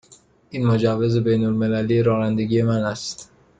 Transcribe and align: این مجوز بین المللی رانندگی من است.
این 0.49 0.67
مجوز 0.67 1.17
بین 1.17 1.45
المللی 1.45 2.03
رانندگی 2.03 2.61
من 2.61 2.83
است. 2.83 3.31